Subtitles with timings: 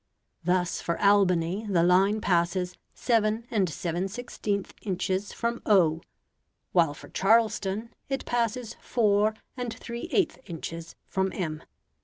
[0.43, 6.01] Thus for Albany the line passes seven and seven sixteenth inches from O,
[6.71, 11.61] while for Charleston it passes four and three eighth inches from M.